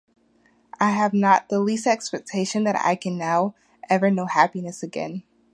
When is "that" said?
2.63-2.75